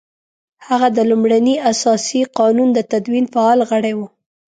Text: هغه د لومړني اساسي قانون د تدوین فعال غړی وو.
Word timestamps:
هغه 0.67 0.87
د 0.97 0.99
لومړني 1.11 1.55
اساسي 1.71 2.21
قانون 2.37 2.69
د 2.73 2.79
تدوین 2.91 3.25
فعال 3.33 3.59
غړی 3.71 3.93
وو. 3.95 4.07